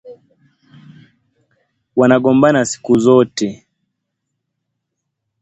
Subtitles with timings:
[1.95, 3.67] Wanagombana siku zote